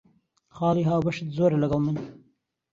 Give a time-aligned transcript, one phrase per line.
[0.55, 1.97] خاڵی هاوبەشت زۆرە لەگەڵ من.